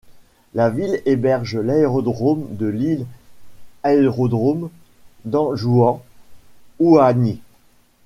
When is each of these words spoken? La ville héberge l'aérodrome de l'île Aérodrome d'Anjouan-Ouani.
La 0.55 0.71
ville 0.71 0.99
héberge 1.05 1.57
l'aérodrome 1.59 2.47
de 2.55 2.65
l'île 2.65 3.05
Aérodrome 3.83 4.71
d'Anjouan-Ouani. 5.25 7.39